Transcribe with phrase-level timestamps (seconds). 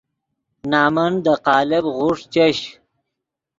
[0.71, 2.57] نَمن دے قالب غوݰ چش